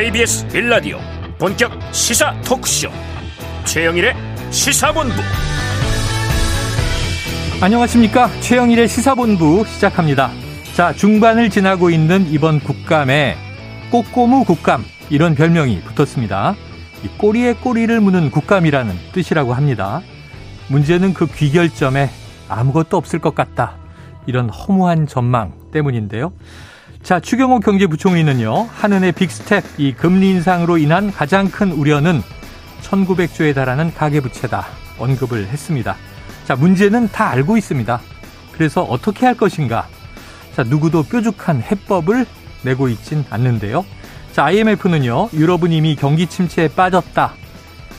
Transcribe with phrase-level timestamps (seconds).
[0.00, 0.98] KBS 빌라디오
[1.38, 2.88] 본격 시사 토크쇼.
[3.66, 4.14] 최영일의
[4.50, 5.14] 시사본부.
[7.60, 8.30] 안녕하십니까?
[8.40, 10.30] 최영일의 시사본부 시작합니다.
[10.74, 13.36] 자 중반을 지나고 있는 이번 국감에
[13.90, 16.54] 꼬꼬무 국감 이런 별명이 붙었습니다.
[17.18, 20.00] 꼬리에 꼬리를 무는 국감이라는 뜻이라고 합니다.
[20.68, 22.08] 문제는 그 귀결점에
[22.48, 23.76] 아무것도 없을 것 같다.
[24.24, 26.32] 이런 허무한 전망 때문인데요
[27.02, 32.22] 자, 추경호 경제부총리는요, 한은의 빅스텝, 이 금리 인상으로 인한 가장 큰 우려는
[32.82, 34.66] 1900조에 달하는 가계부채다.
[34.98, 35.96] 언급을 했습니다.
[36.44, 38.00] 자, 문제는 다 알고 있습니다.
[38.52, 39.88] 그래서 어떻게 할 것인가?
[40.54, 42.26] 자, 누구도 뾰족한 해법을
[42.62, 43.84] 내고 있진 않는데요.
[44.32, 47.32] 자, IMF는요, 유럽은 이미 경기 침체에 빠졌다.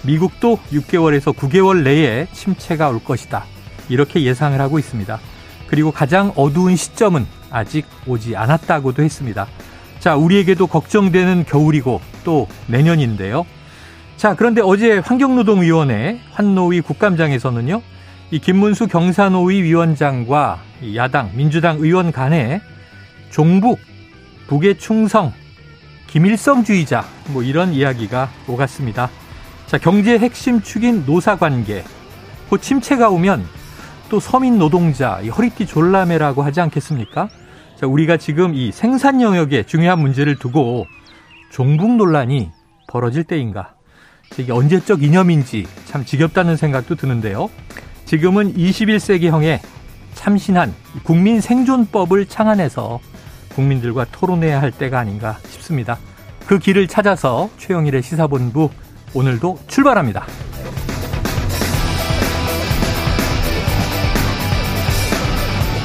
[0.03, 3.45] 미국도 6개월에서 9개월 내에 침체가 올 것이다.
[3.89, 5.19] 이렇게 예상을 하고 있습니다.
[5.71, 9.47] 그리고 가장 어두운 시점은 아직 오지 않았다고도 했습니다.
[10.01, 13.45] 자, 우리에게도 걱정되는 겨울이고 또 내년인데요.
[14.17, 17.81] 자, 그런데 어제 환경노동위원회 환노위 국감장에서는요,
[18.31, 20.59] 이 김문수 경사노위 위원장과
[20.95, 22.61] 야당 민주당 의원 간에
[23.29, 23.79] 종북,
[24.47, 25.31] 북의 충성,
[26.07, 29.09] 김일성주의자 뭐 이런 이야기가 오갔습니다.
[29.67, 31.85] 자, 경제 핵심 축인 노사 관계.
[32.49, 33.60] 그 침체가 오면
[34.11, 37.29] 또 서민 노동자 허리띠 졸라매라고 하지 않겠습니까?
[37.77, 40.85] 자, 우리가 지금 이 생산 영역에 중요한 문제를 두고
[41.49, 42.51] 종북 논란이
[42.87, 43.73] 벌어질 때인가?
[44.37, 47.49] 이게 언제적 이념인지 참 지겹다는 생각도 드는데요.
[48.03, 49.61] 지금은 21세기형의
[50.13, 52.99] 참신한 국민 생존법을 창안해서
[53.55, 55.97] 국민들과 토론해야 할 때가 아닌가 싶습니다.
[56.47, 58.71] 그 길을 찾아서 최영일의 시사본부
[59.13, 60.25] 오늘도 출발합니다.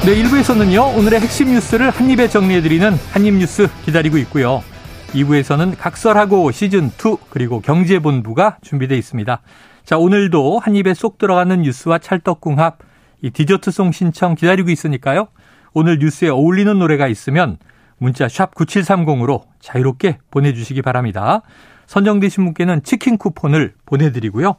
[0.07, 4.63] 네, 1부에서는요, 오늘의 핵심 뉴스를 한입에 정리해드리는 한입뉴스 기다리고 있고요.
[5.07, 9.41] 2부에서는 각설하고 시즌2 그리고 경제본부가 준비되어 있습니다.
[9.83, 12.77] 자, 오늘도 한입에 쏙 들어가는 뉴스와 찰떡궁합,
[13.21, 15.27] 이 디저트송 신청 기다리고 있으니까요.
[15.73, 17.57] 오늘 뉴스에 어울리는 노래가 있으면
[17.97, 21.41] 문자 샵 9730으로 자유롭게 보내주시기 바랍니다.
[21.87, 24.55] 선정되신 분께는 치킨 쿠폰을 보내드리고요.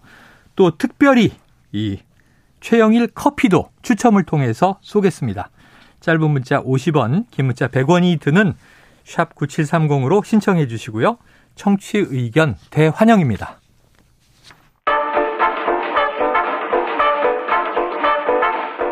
[0.56, 1.30] 또 특별히
[1.72, 2.00] 이
[2.60, 5.50] 최영일 커피도 추첨을 통해서 쏘겠습니다.
[6.00, 8.54] 짧은 문자 50원, 긴 문자 100원이 드는
[9.04, 11.18] 샵 9730으로 신청해 주시고요.
[11.54, 13.60] 청취 의견 대환영입니다.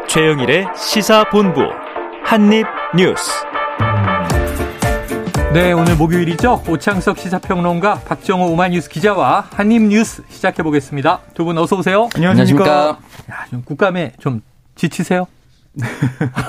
[0.09, 1.61] 최영일의 시사본부
[2.25, 3.56] 한입뉴스
[5.57, 6.65] 네, 오늘 목요일이죠.
[6.69, 11.21] 오창석 시사평론가 박정호 오마이뉴스 기자와 한입뉴스 시작해 보겠습니다.
[11.33, 12.11] 두 분 어서 오세요.
[12.15, 12.99] 안녕하십니까.
[13.31, 14.43] 야, 좀 국감에 좀
[14.75, 15.27] 지치세요?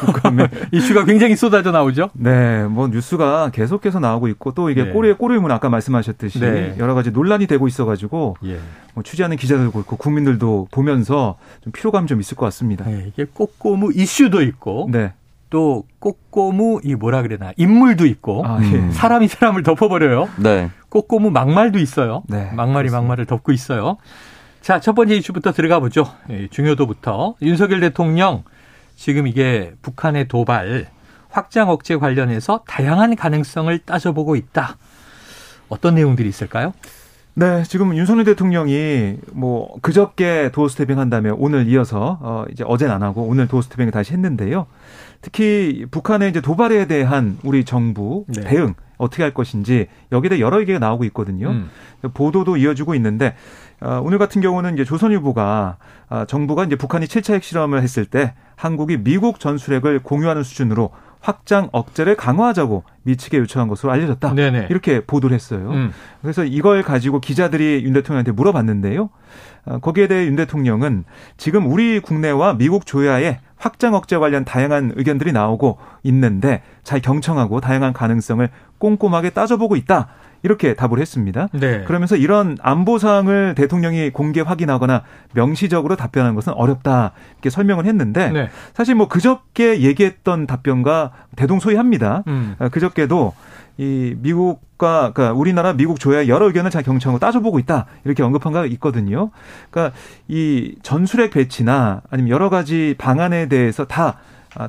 [0.06, 2.10] 국감에 이슈가 굉장히 쏟아져 나오죠.
[2.16, 4.92] 네, 뭐 뉴스가 계속해서 나오고 있고 또 이게 네.
[4.92, 6.76] 꼬리에 꼬리를 문 아까 말씀하셨듯이 네.
[6.78, 8.60] 여러 가지 논란이 되고 있어가지고 예.
[8.94, 12.84] 뭐 취재하는 기자들도 그렇고 국민들도 보면서 좀 피로감 좀 있을 것 같습니다.
[12.84, 15.14] 네, 이게 꼬꼬무 이슈도 있고 네.
[15.50, 18.92] 또 꼬꼬무 이 뭐라 그래나 인물도 있고 아, 예.
[18.92, 20.30] 사람이 사람을 덮어버려요.
[20.38, 20.70] 네.
[20.90, 22.24] 꼬꼬무 막말도 있어요.
[22.28, 23.02] 네, 막말이 그렇습니다.
[23.02, 23.98] 막말을 덮고 있어요.
[24.62, 26.06] 자, 첫 번째 이슈부터 들어가 보죠.
[26.30, 28.44] 예, 중요도부터 윤석열 대통령
[28.96, 30.88] 지금 이게 북한의 도발
[31.30, 34.78] 확장 억제 관련해서 다양한 가능성을 따져보고 있다.
[35.70, 36.74] 어떤 내용들이 있을까요?
[37.36, 43.04] 네, 지금 윤석열 대통령이 뭐 그저께 도어 스태핑 한다면 오늘 이어서 어 이제 어제는 안
[43.04, 44.66] 하고 오늘 도어 스태핑을 다시 했는데요.
[45.22, 48.42] 특히 북한의 이제 도발에 대한 우리 정부 네.
[48.42, 51.50] 대응 어떻게 할 것인지 여기에 대해 여러 얘기가 나오고 있거든요.
[51.50, 51.70] 음.
[52.14, 53.36] 보도도 이어지고 있는데
[53.80, 55.78] 어, 오늘 같은 경우는 이제 조선일보가
[56.10, 62.16] 어, 정부가 이제 북한이 7차 핵실험을 했을 때 한국이 미국 전술핵을 공유하는 수준으로 확장 억제를
[62.16, 64.34] 강화하자고 미측에 요청한 것으로 알려졌다.
[64.34, 64.68] 네네.
[64.70, 65.70] 이렇게 보도를 했어요.
[65.72, 65.92] 음.
[66.22, 69.10] 그래서 이걸 가지고 기자들이 윤 대통령한테 물어봤는데요.
[69.66, 71.04] 어, 거기에 대해 윤 대통령은
[71.38, 77.94] 지금 우리 국내와 미국 조야의 확장 억제 관련 다양한 의견들이 나오고 있는데 잘 경청하고 다양한
[77.94, 78.48] 가능성을
[78.80, 80.08] 꼼꼼하게 따져보고 있다.
[80.44, 81.48] 이렇게 답을 했습니다.
[81.54, 81.84] 네.
[81.84, 85.04] 그러면서 이런 안보 사항을 대통령이 공개 확인하거나
[85.34, 88.50] 명시적으로 답변하는 것은 어렵다 이렇게 설명을 했는데 네.
[88.74, 92.24] 사실 뭐 그저께 얘기했던 답변과 대동소이합니다.
[92.28, 92.56] 음.
[92.60, 93.34] 어, 그저께도
[93.80, 98.66] 이 미국과 그러니까 우리나라 미국 조야 여러 의견을 잘 경청하고 따져보고 있다 이렇게 언급한 가
[98.66, 99.30] 있거든요.
[99.70, 99.96] 그러니까
[100.28, 104.16] 이 전술핵 배치나 아니면 여러 가지 방안에 대해서 다 아,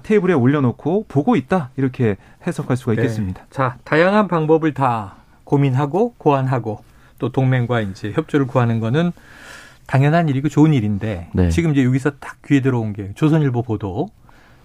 [0.03, 3.03] 테이블에 올려놓고 보고 있다 이렇게 해석할 수가 네.
[3.03, 3.43] 있겠습니다.
[3.43, 3.47] 네.
[3.51, 6.85] 자 다양한 방법을 다 고민하고 고안하고
[7.19, 9.13] 또 동맹과 이제 협조를 구하는 거는
[9.87, 11.49] 당연한 일이고 좋은 일인데 네.
[11.51, 14.11] 지금 이제 여기서 딱 귀에 들어온 게 조선일보 보도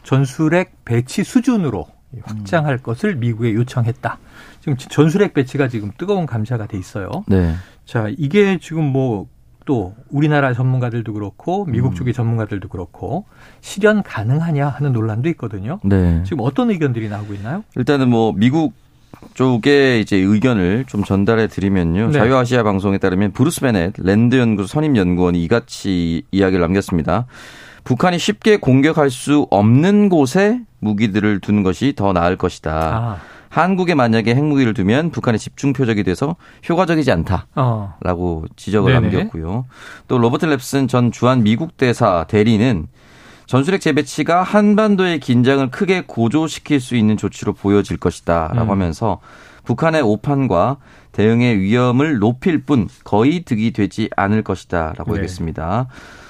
[0.04, 1.88] 전술핵 배치 수준으로
[2.22, 2.80] 확장할 음.
[2.84, 4.18] 것을 미국에 요청했다.
[4.60, 7.10] 지금 전술핵 배치가 지금 뜨거운 감자가 돼 있어요.
[7.28, 7.56] 네.
[7.86, 9.28] 자, 이게 지금 뭐
[9.66, 11.96] 또 우리나라 전문가들도 그렇고 미국 음.
[11.96, 13.26] 쪽의 전문가들도 그렇고
[13.62, 15.80] 실현 가능하냐 하는 논란도 있거든요.
[15.84, 16.22] 네.
[16.24, 17.64] 지금 어떤 의견들이 나오고 있나요?
[17.76, 18.74] 일단은 뭐 미국
[19.34, 22.08] 쪽에 이제 의견을 좀 전달해 드리면요.
[22.08, 22.14] 네.
[22.14, 27.26] 자유아시아 방송에 따르면 브루스 베넷 랜드 연구소 선임 연구원이 이같이 이야기를 남겼습니다.
[27.84, 32.72] 북한이 쉽게 공격할 수 없는 곳에 무기들을 두는 것이 더 나을 것이다.
[32.74, 33.33] 아.
[33.54, 36.36] 한국에 만약에 핵무기를 두면 북한의 집중 표적이 돼서
[36.68, 38.44] 효과적이지 않다라고 어.
[38.56, 39.16] 지적을 네네.
[39.16, 39.66] 남겼고요.
[40.08, 42.88] 또 로버트 랩슨 전 주한 미국 대사 대리는
[43.46, 48.72] 전술핵 재배치가 한반도의 긴장을 크게 고조시킬 수 있는 조치로 보여질 것이다라고 음.
[48.72, 49.20] 하면서
[49.66, 50.78] 북한의 오판과
[51.12, 55.18] 대응의 위험을 높일 뿐 거의 득이 되지 않을 것이다라고 네.
[55.18, 55.90] 얘기했습니다.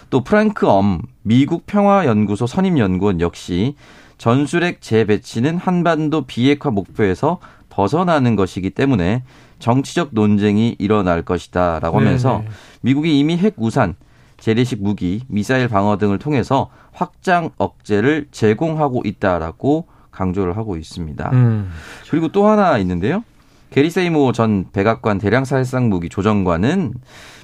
[0.10, 3.76] 또 프랑크 엄 미국 평화연구소 선임연구원 역시
[4.24, 9.22] 전술핵 재배치는 한반도 비핵화 목표에서 벗어나는 것이기 때문에
[9.60, 12.50] 정치적 논쟁이 일어날 것이다라고 하면서 네네.
[12.84, 13.96] 미국이 이미 핵 우산,
[14.38, 21.30] 재래식 무기, 미사일 방어 등을 통해서 확장 억제를 제공하고 있다라고 강조를 하고 있습니다.
[21.34, 21.70] 음.
[22.10, 23.26] 그리고 또 하나 있는데요.
[23.72, 26.94] 게리 세이모 전 백악관 대량살상 무기 조정관은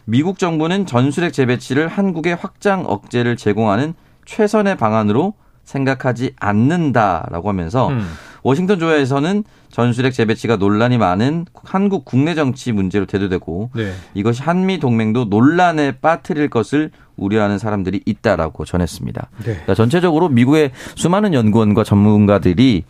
[0.06, 5.34] 미국 정부는 전술핵 재배치를 한국의 확장 억제를 제공하는 최선의 방안으로
[5.70, 8.08] 생각하지 않는다라고 하면서 음.
[8.42, 13.94] 워싱턴 조야에서는 전술핵 재배치가 논란이 많은 한국 국내 정치 문제로 대두되고 네.
[14.16, 19.30] 이것이 한미 동맹도 논란에 빠뜨릴 것을 우려하는 사람들이 있다라고 전했습니다.
[19.38, 19.44] 네.
[19.44, 22.86] 그러니까 전체적으로 미국의 수많은 연구원과 전문가들이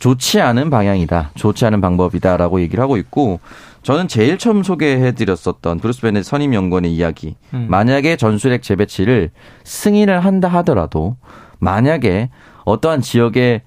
[0.00, 3.38] 좋지 않은 방향이다, 좋지 않은 방법이다라고 얘기를 하고 있고
[3.82, 7.36] 저는 제일 처음 소개해드렸었던 브루스 베넷 선임 연구원의 이야기.
[7.54, 7.66] 음.
[7.68, 9.30] 만약에 전술핵 재배치를
[9.62, 11.16] 승인을 한다 하더라도
[11.60, 12.30] 만약에
[12.64, 13.62] 어떠한 지역에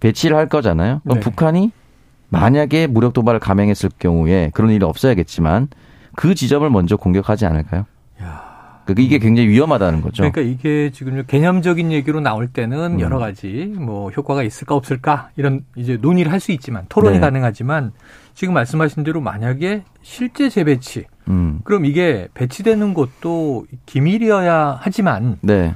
[0.00, 1.00] 배치를 할 거잖아요.
[1.04, 1.20] 그럼 네.
[1.20, 1.70] 북한이
[2.28, 5.68] 만약에 무력 도발을 감행했을 경우에 그런 일이 없어야겠지만
[6.16, 7.86] 그 지점을 먼저 공격하지 않을까요?
[8.84, 10.30] 그러니까 이게 굉장히 위험하다는 거죠.
[10.30, 13.00] 그러니까 이게 지금 개념적인 얘기로 나올 때는 음.
[13.00, 17.20] 여러 가지 뭐 효과가 있을까 없을까 이런 이제 논의를 할 수 있지만 토론이 네.
[17.20, 17.92] 가능하지만
[18.34, 21.60] 지금 말씀하신 대로 만약에 실제 재배치 음.
[21.64, 25.74] 그럼 이게 배치되는 곳도 기밀이어야 하지만 네.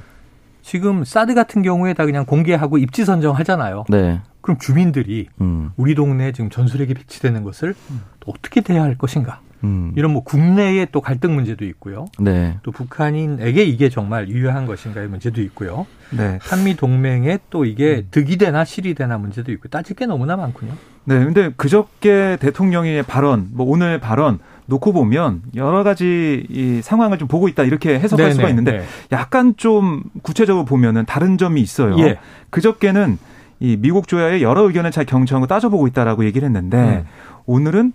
[0.61, 3.85] 지금 사드 같은 경우에 다 그냥 공개하고 입지 선정하잖아요.
[3.89, 4.21] 네.
[4.41, 5.71] 그럼 주민들이 음.
[5.77, 7.75] 우리 동네에 지금 전술핵이 배치되는 것을
[8.19, 9.41] 또 어떻게 대해야 할 것인가?
[9.63, 9.91] 음.
[9.95, 12.05] 이런 뭐 국내의 또 갈등 문제도 있고요.
[12.19, 12.57] 네.
[12.63, 15.85] 또 북한인에게 이게 정말 유효한 것인가의 문제도 있고요.
[16.11, 16.39] 네.
[16.41, 18.07] 한미 동맹에 또 이게 음.
[18.11, 20.71] 득이 되나 실이 되나 문제도 있고 따질 게 너무나 많군요.
[21.05, 21.25] 네.
[21.25, 24.39] 근데 그저께 대통령의 발언, 뭐 오늘 발언
[24.69, 28.33] 놓고 보면 여러 가지 이 상황을 좀 보고 있다 이렇게 해석할 네네.
[28.33, 28.83] 수가 있는데 네.
[29.11, 31.99] 약간 좀 구체적으로 보면은 다른 점이 있어요.
[31.99, 32.19] 예.
[32.49, 33.17] 그저께는
[33.59, 37.05] 이 미국 조야의 여러 의견을 잘 경청하고 따져보고 있다라고 얘기를 했는데 음.
[37.45, 37.93] 오늘은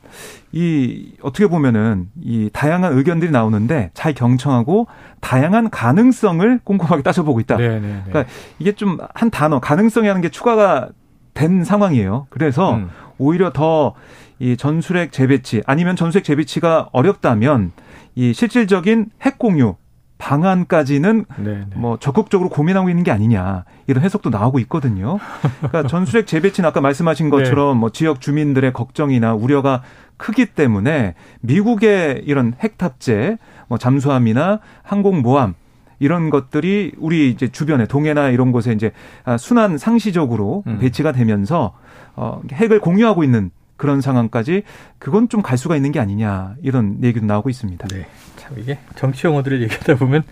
[0.53, 4.89] 이 어떻게 보면은 이 다양한 의견들이 나오는데 잘 경청하고
[5.21, 7.57] 다양한 가능성을 꼼꼼하게 따져보고 있다.
[7.57, 7.81] 네네네.
[7.81, 8.03] 네, 네.
[8.07, 10.89] 그러니까 이게 좀 한 단어 가능성이라는 게 추가가
[11.35, 12.27] 된 상황이에요.
[12.31, 12.91] 그래서 음.
[13.19, 13.95] 오히려 더
[14.39, 17.73] 이 전술핵 재배치 아니면 전술핵 재배치가 어렵다면
[18.15, 19.77] 이 실질적인 핵 공유
[20.19, 21.67] 방안까지는 네네.
[21.77, 25.19] 뭐 적극적으로 고민하고 있는 게 아니냐 이런 해석도 나오고 있거든요.
[25.59, 27.81] 그러니까 전술핵 재배치는 아까 말씀하신 것처럼 네.
[27.81, 29.83] 뭐 지역 주민들의 걱정이나 우려가
[30.17, 35.55] 크기 때문에 미국의 이런 핵 탑재, 뭐 잠수함이나 항공 모함
[36.05, 38.93] 이런 것들이 우리 이제 주변에 동해나 이런 곳에 이제
[39.25, 40.79] 아, 순환 상시적으로 음.
[40.79, 41.73] 배치가 되면서
[42.15, 44.65] 어 핵을 공유하고 있는 그런 상황까지
[44.99, 47.89] 그건 좀 갈 수가 있는 게 아니냐 이런 얘기도 나오고 있습니다.
[47.89, 48.07] 네.
[48.37, 50.25] 참 이게 정치 용어들을 얘기하다 보면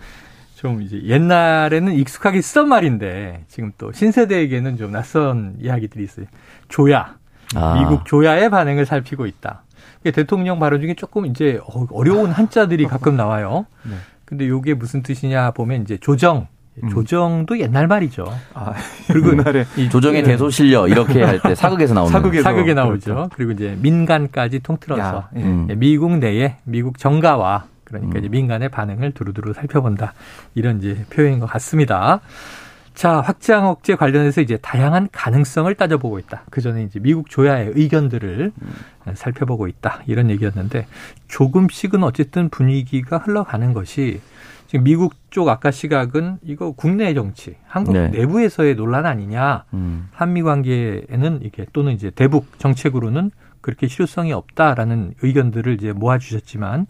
[0.55, 6.27] 좀 이제 옛날에는 익숙하게 쓰던 말인데 지금 또 신세대에게는 좀 낯선 이야기들이 있어요.
[6.69, 7.15] 조야.
[7.55, 7.73] 아.
[7.79, 9.63] 미국 조야의 반응을 살피고 있다.
[10.13, 13.65] 대통령 발언 중에 조금 이제 어, 어려운 한자들이 가끔 나와요.
[13.83, 13.95] 네.
[14.33, 16.47] 근데 요게 무슨 뜻이냐 보면 이제 조정,
[16.81, 16.89] 음.
[16.89, 18.25] 조정도 옛날 말이죠.
[18.55, 18.73] 아,
[19.07, 23.13] 그리고 옛날에 이 조정의 대소실려 이렇게 할 때 사극에서 나오는 사극에서 사극에 나오죠.
[23.13, 23.29] 그렇죠.
[23.35, 25.43] 그리고 이제 민간까지 통틀어서 야, 예.
[25.43, 25.67] 음.
[25.77, 28.19] 미국 내에 미국 정가와 그러니까 음.
[28.19, 30.13] 이제 민간의 반응을 두루두루 살펴본다.
[30.55, 32.21] 이런 이제 표현인 것 같습니다.
[32.93, 36.43] 자, 확장 억제 관련해서 이제 다양한 가능성을 따져보고 있다.
[36.49, 38.73] 그 전에 이제 미국 조야의 의견들을 음.
[39.15, 40.01] 살펴보고 있다.
[40.07, 40.85] 이런 얘기였는데
[41.27, 44.21] 조금씩은 어쨌든 분위기가 흘러가는 것이
[44.67, 48.09] 지금 미국 쪽 아까 시각은 이거 국내 정치, 한국 네.
[48.09, 49.65] 내부에서의 논란 아니냐.
[49.73, 50.09] 음.
[50.11, 53.31] 한미 관계에는 이게 또는 이제 대북 정책으로는
[53.61, 56.87] 그렇게 실효성이 없다라는 의견들을 이제 모아주셨지만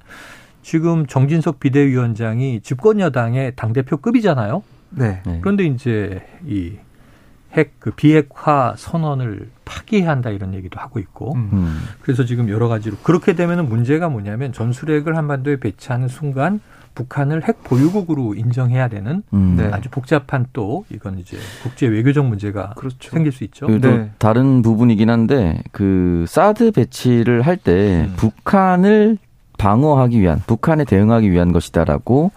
[0.62, 4.64] 지금 정진석 비대위원장이 집권 여당의 당 대표급이잖아요.
[4.96, 5.22] 네.
[5.26, 5.40] 네.
[5.42, 6.78] 그런데 이제 이
[7.56, 11.82] 핵 그 비핵화 선언을 파기한다 이런 얘기도 하고 있고 음.
[12.02, 16.62] 그래서 지금 여러 가지로 그렇게 되면은 문제가 뭐냐면 전술핵을 한반도에 배치하는 순간
[16.96, 19.56] 북한을 핵 보유국으로 인정해야 되는 음.
[19.58, 19.70] 네.
[19.72, 23.12] 아주 복잡한 또 이건 이제 국제 외교적 문제가 그렇죠.
[23.12, 23.68] 생길 수 있죠.
[23.68, 24.12] 네.
[24.20, 28.14] 다른 부분이긴 한데 그 사드 배치를 할때 음.
[28.16, 29.18] 북한을
[29.64, 32.32] 방어하기 위한 북한에 대응하기 위한 것이다라고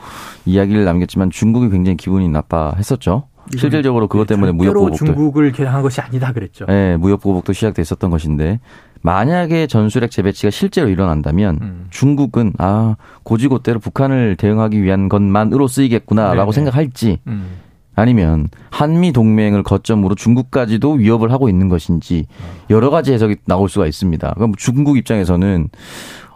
[0.45, 3.25] 이야기를 남겼지만 중국이 굉장히 기분이 나빠했었죠.
[3.57, 6.67] 실질적으로 그것 때문에 무역 보복도 중국을 개항한 것이 아니다 그랬죠.
[6.67, 8.61] 네, 무역 보복도 시작됐었던 것인데
[9.03, 11.87] 만약에 전술핵 재배치가 실제로 일어난다면 음.
[11.91, 16.53] 중국은 아 고지고대로 북한을 대응하기 위한 것만으로 쓰이겠구나라고 네네.
[16.53, 17.57] 생각할지 음.
[17.97, 22.27] 아니면 한미 동맹을 거점으로 중국까지도 위협을 하고 있는 것인지
[22.71, 24.35] 여러 가지 해석이 나올 수가 있습니다.
[24.35, 25.69] 그럼 중국 입장에서는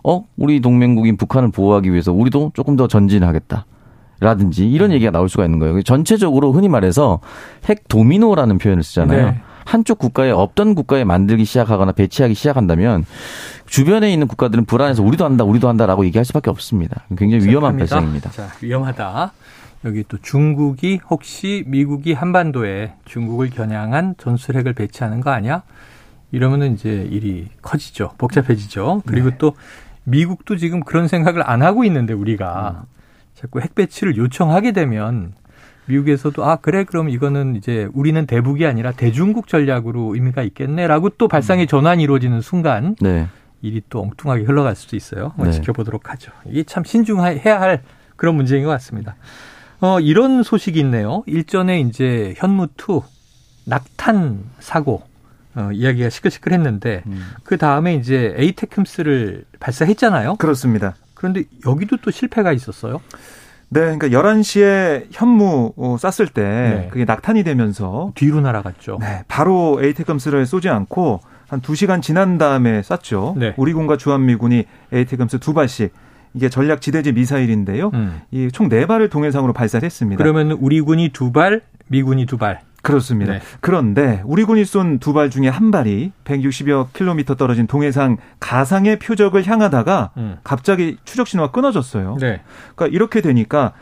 [0.03, 3.67] 어 우리 동맹국인 북한을 보호하기 위해서 우리도 조금 더 전진하겠다.
[4.21, 4.95] 라든지 이런 음.
[4.95, 5.83] 얘기가 나올 수가 있는 거예요.
[5.83, 7.21] 전체적으로 흔히 말해서
[7.65, 9.31] 핵 도미노라는 표현을 쓰잖아요.
[9.31, 9.41] 네.
[9.65, 13.05] 한쪽 국가에 없던 국가에 만들기 시작하거나 배치하기 시작한다면
[13.67, 17.05] 주변에 있는 국가들은 불안해서 우리도 한다, 우리도 한다라고 얘기할 수밖에 없습니다.
[17.17, 18.31] 굉장히 위험한 발상입니다.
[18.31, 19.33] 자, 위험하다.
[19.85, 25.63] 여기 또 중국이 혹시 미국이 한반도에 중국을 겨냥한 전술핵을 배치하는 거 아니야?
[26.33, 28.11] 이러면은 이제 일이 커지죠.
[28.19, 29.03] 복잡해지죠.
[29.07, 29.37] 그리고 네.
[29.39, 29.55] 또
[30.11, 33.01] 미국도 지금 그런 생각을 안 하고 있는데 우리가 음.
[33.35, 35.33] 자꾸 핵 배치를 요청하게 되면
[35.87, 41.65] 미국에서도 아 그래 그럼 이거는 이제 우리는 대북이 아니라 대중국 전략으로 의미가 있겠네라고 또 발상의
[41.65, 41.69] 음.
[41.69, 43.29] 전환이 이루어지는 순간 네.
[43.63, 45.29] 일이 또 엉뚱하게 흘러갈 수도 있어요.
[45.29, 45.53] 한번 네.
[45.53, 46.33] 지켜보도록 하죠.
[46.47, 47.83] 이게 참 신중해야 할
[48.17, 49.17] 그런 문제인 것 같습니다.
[49.81, 51.23] 어, 이런 소식이 있네요.
[51.27, 53.03] 일전에 이제 현무2
[53.67, 55.03] 낙탄 사고
[55.55, 57.23] 어, 이야기가 시끌시끌했는데 음.
[57.43, 60.37] 그 다음에 이제 에이테크스를 발사했잖아요.
[60.37, 60.95] 그렇습니다.
[61.15, 63.01] 그런데 여기도 또 실패가 있었어요.
[63.69, 66.89] 네, 그러니까 11시에 현무 어, 쐈을 때 네.
[66.91, 68.99] 그게 낙탄이 되면서 뒤로 날아갔죠.
[69.01, 73.35] 네, 바로 에이테컴스를 쏘지 않고 한 2시간 지난 다음에 쐈죠.
[73.37, 73.55] 네.
[73.57, 75.93] 우리 군과 주한미군이 에이테컴스 두 발씩
[76.35, 77.91] 이게 전략 지대지 미사일인데요.
[77.95, 78.21] 음.
[78.31, 80.23] 이총 네 발을 동해상으로 발사했습니다.
[80.23, 82.61] 그러면 우리 군이 두 발, 미군이 두 발.
[82.83, 83.33] 그렇습니다.
[83.35, 83.41] 네.
[83.61, 89.47] 그런데 우리 군이 쏜 두 발 중에 한 발이 160여 킬로미터 떨어진 동해상 가상의 표적을
[89.47, 90.37] 향하다가 음.
[90.45, 92.17] 갑자기 추적 신호가 끊어졌어요.
[92.21, 92.41] 네.
[92.75, 93.73] 그러니까 이렇게 되니까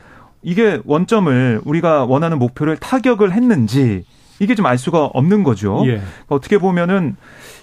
[0.43, 4.05] 이게 원점을 우리가 원하는 목표를 타격을 했는지
[4.41, 5.83] 이게 좀 알 수가 없는 거죠.
[5.87, 5.91] 예.
[5.97, 7.17] 그러니까 어떻게 보면은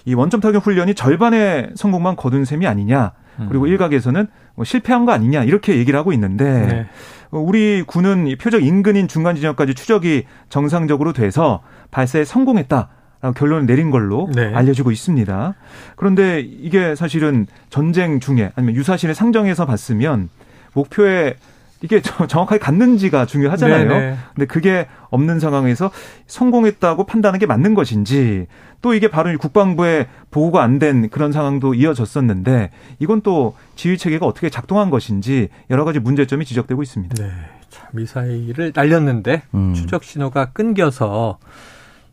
[0.04, 3.12] 이 원점 타격 훈련이 절반의 성공만 거둔 셈이 아니냐.
[3.48, 3.68] 그리고 음.
[3.68, 6.86] 일각에서는 뭐 실패한 거 아니냐 이렇게 얘기를 하고 있는데 네.
[7.30, 12.90] 어, 우리 군은 표적 인근인 중간 지점까지 추적이 정상적으로 돼서 발사에 성공했다.
[13.34, 14.54] 결론을 내린 걸로 네.
[14.54, 15.54] 알려지고 있습니다.
[15.96, 20.28] 그런데 이게 사실은 전쟁 중에 아니면 유사실을 상정해서 봤으면
[20.74, 21.34] 목표에
[21.82, 23.88] 이게 정확하게 갔는지가 중요하잖아요.
[23.88, 24.10] 네네.
[24.10, 24.16] 네.
[24.34, 25.90] 근데 그게 없는 상황에서
[26.26, 28.46] 성공했다고 판단하는 게 맞는 것인지
[28.82, 34.48] 또 이게 바로 국방부의 보고가 안 된 그런 상황도 이어졌었는데 이건 또 지휘 체계가 어떻게
[34.50, 37.14] 작동한 것인지 여러 가지 문제점이 지적되고 있습니다.
[37.22, 37.30] 네.
[37.70, 39.74] 참 미사일을 날렸는데 음.
[39.74, 41.38] 추적 신호가 끊겨서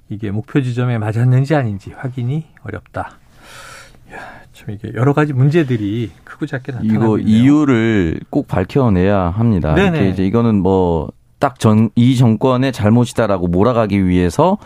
[0.09, 3.17] 이게 목표 지점에 맞았는지 아닌지 확인이 어렵다.
[4.63, 7.35] 참 이게 여러 가지 문제들이 크고 작게 나타나고 이거 있네요.
[7.43, 9.73] 이유를 꼭 밝혀내야 합니다.
[9.75, 10.09] 네네.
[10.09, 14.57] 이제 이거는 뭐 딱 전 이 정권의 잘못이다라고 몰아가기 위해서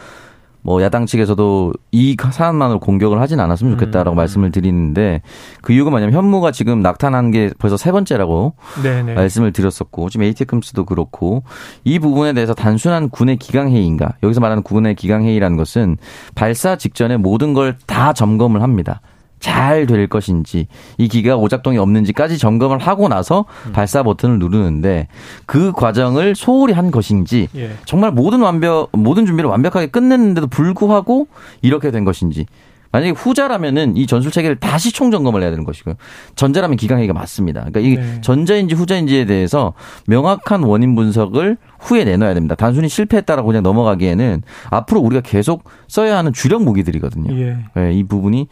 [0.62, 4.18] 뭐 야당 측에서도 이 사안만으로 공격을 하진 않았으면 좋겠다라고 음.
[4.18, 5.22] 말씀을 드리는데
[5.62, 9.16] 그 이유가 뭐냐면 현무가 지금 낙탄한 게 벌써 세 번째라고 네네.
[9.16, 11.44] 말씀을 드렸었고 지금 에이테크스도 그렇고
[11.84, 15.98] 이 부분에 대해서 단순한 군의 기강 회의인가 여기서 말하는 군의 기강 회의라는 것은
[16.36, 19.02] 발사 직전에 모든 걸 다 점검을 합니다.
[19.40, 20.68] 잘 될 것인지
[20.98, 23.72] 이 기계가 오작동이 없는지까지 점검을 하고 나서 음.
[23.72, 25.08] 발사 버튼을 누르는데
[25.46, 27.72] 그 과정을 소홀히 한 것인지 예.
[27.86, 31.28] 정말 모든 완벽 모든 준비를 완벽하게 끝냈는데도 불구하고
[31.62, 32.46] 이렇게 된 것인지
[32.92, 35.96] 만약에 후자라면은 이 전술 체계를 다시 총점검을 해야 되는 것이고요.
[36.36, 37.66] 전자라면 기강회의가 맞습니다.
[37.66, 38.22] 그러니까 이게 네.
[38.22, 39.74] 전자인지 후자인지에 대해서
[40.08, 42.56] 명확한 원인 분석을 후에 내놔야 됩니다.
[42.56, 47.40] 단순히 실패했다라고 그냥 넘어가기에는 앞으로 우리가 계속 써야 하는 주력 무기들이거든요.
[47.40, 47.58] 예.
[47.76, 48.48] 네, 이 부분이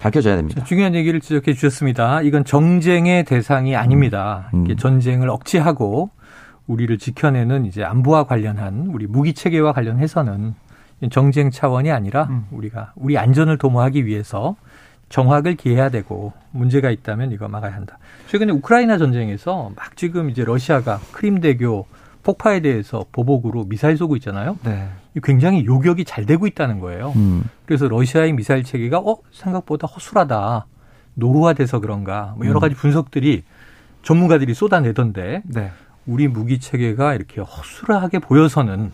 [0.00, 0.64] 밝혀져야 됩니다.
[0.64, 2.22] 중요한 얘기를 지적해 주셨습니다.
[2.22, 4.50] 이건 정쟁의 대상이 아닙니다.
[4.54, 4.76] 음.
[4.76, 6.10] 전쟁을 억제하고
[6.66, 10.54] 우리를 지켜내는 이제 안보와 관련한 우리 무기 체계와 관련해서는
[11.10, 12.46] 정쟁 차원이 아니라 음.
[12.50, 14.56] 우리가 우리 안전을 도모하기 위해서
[15.10, 17.98] 정확을 기해야 되고 문제가 있다면 이거 막아야 한다.
[18.28, 21.86] 최근에 우크라이나 전쟁에서 막 지금 이제 러시아가 크림 대교
[22.22, 24.58] 폭파에 대해서 보복으로 미사일 쏘고 있잖아요.
[24.64, 24.88] 네.
[25.22, 27.12] 굉장히 요격이 잘 되고 있다는 거예요.
[27.16, 27.44] 음.
[27.66, 30.66] 그래서 러시아의 미사일 체계가 어 생각보다 허술하다,
[31.14, 32.60] 노후화돼서 그런가 뭐 여러 음.
[32.60, 33.42] 가지 분석들이
[34.02, 35.70] 전문가들이 쏟아내던데 네.
[36.06, 38.92] 우리 무기 체계가 이렇게 허술하게 보여서는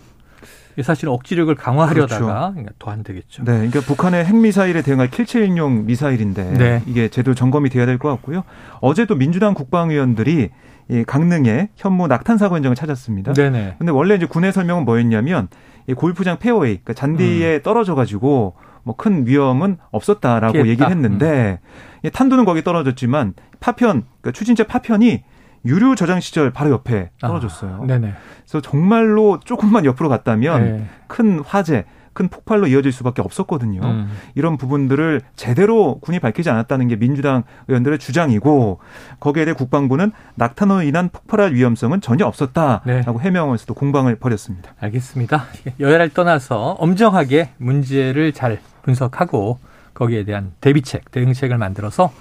[0.83, 2.71] 사실 억지력을 강화하려다가 그렇죠.
[2.78, 3.45] 더 안 되겠죠.
[3.45, 6.83] 네, 그러니까 북한의 핵미사일에 대응할 킬체인용 미사일인데 네.
[6.87, 8.45] 이게 제대로 점검이 돼야 될 것 같고요.
[8.80, 10.50] 어제도 민주당 국방위원들이
[10.88, 13.33] 이 강릉에 현무 낙탄 사고 현장을 찾았습니다.
[13.33, 13.76] 네네.
[13.78, 15.49] 근데 원래 이제 군의 설명은 뭐였냐면
[15.88, 17.62] 이 골프장 페어웨이, 그러니까 잔디에 음.
[17.62, 20.69] 떨어져 가지고 뭐 큰 위험은 없었다라고 피했다.
[20.69, 21.59] 얘기를 했는데
[22.05, 22.11] 음.
[22.11, 25.25] 탄두는 거기 떨어졌지만 파편, 그러니까 추진제 파편이
[25.64, 27.81] 유류 저장 시설 바로 옆에 아, 떨어졌어요.
[27.83, 28.14] 아, 네네.
[28.43, 30.87] 그래서 정말로 조금만 옆으로 갔다면 네.
[31.09, 31.85] 큰 화재,
[32.16, 33.82] 큰 폭발로 이어질 수밖에 없었거든요.
[33.82, 34.11] 음.
[34.35, 38.80] 이런 부분들을 제대로 군이 밝히지 않았다는 게 민주당 의원들의 주장이고
[39.20, 43.02] 거기에 대해 국방부는 낙탄으로 인한 폭발할 위험성은 전혀 없었다라고 네.
[43.20, 44.73] 해명하면서도 공방을 벌였습니다.
[44.80, 45.44] 알겠습니다.
[45.78, 49.58] 여야를 떠나서 엄정하게 문제를 잘 분석하고
[49.92, 52.12] 거기에 대한 대비책, 대응책을 만들어서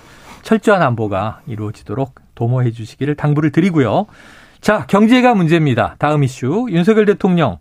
[0.41, 4.07] 철저한 안보가 이루어지도록 도모해 주시기를 당부를 드리고요.
[4.59, 5.95] 자, 경제가 문제입니다.
[5.99, 6.67] 다음 이슈.
[6.69, 7.59] 윤석열 대통령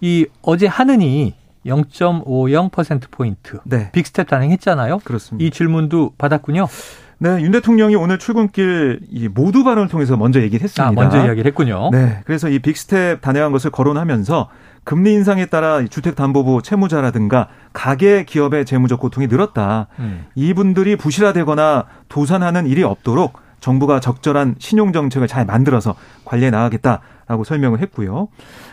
[0.00, 1.34] 이 어제 한은이
[1.66, 3.90] 0.50%포인트 네.
[3.92, 4.98] 빅스텝 단행했잖아요.
[5.04, 5.44] 그렇습니다.
[5.44, 6.66] 이 질문도 받았군요.
[7.18, 10.88] 네, 윤 대통령이 오늘 출근길 이 모두 발언을 통해서 먼저 얘기를 했습니다.
[10.88, 11.90] 아, 먼저 이야기를 했군요.
[11.90, 14.50] 네, 그래서 이 빅스텝 단행한 것을 거론하면서
[14.84, 19.86] 금리 인상에 따라 주택담보부 채무자라든가 가계 기업의 재무적 고통이 늘었다.
[19.98, 20.26] 음.
[20.34, 25.94] 이분들이 부실화되거나 도산하는 일이 없도록 정부가 적절한 신용 정책을 잘 만들어서
[26.26, 28.28] 관리해 나가겠다라고 설명을 했고요.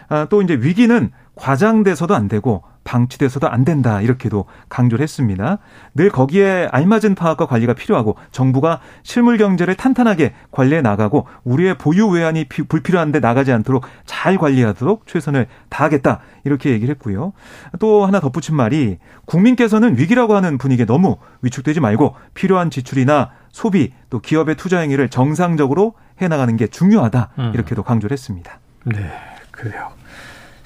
[0.10, 5.60] 아, 또 이제 위기는 과장돼서도 안 되고 방치돼서도 안 된다 이렇게도 강조를 했습니다.
[5.96, 12.46] 늘 거기에 알맞은 파악과 관리가 필요하고 정부가 실물 경제를 탄탄하게 관리해 나가고 우리의 보유 외환이
[12.46, 17.34] 불필요한데 나가지 않도록 잘 관리하도록 최선을 다하겠다 이렇게 얘기를 했고요.
[17.80, 24.20] 또 하나 덧붙인 말이 국민께서는 위기라고 하는 분위기에 너무 위축되지 말고 필요한 지출이나 소비 또
[24.20, 27.52] 기업의 투자 행위를 정상적으로 해 나가는 게 중요하다 음.
[27.54, 28.60] 이렇게도 강조를 했습니다.
[28.86, 29.12] 네,
[29.52, 29.92] 그래요.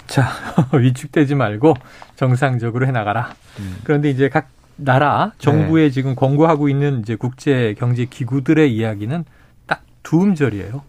[0.08, 0.30] 자,
[0.74, 1.76] 위축되지 말고
[2.16, 3.34] 정상적으로 해나가라.
[3.60, 3.78] 음.
[3.84, 5.90] 그런데 이제 각 나라 정부에 네.
[5.90, 9.26] 지금 권고하고 있는 이제 국제 경제 기구들의 이야기는
[9.68, 10.84] 딱 두 음절이에요.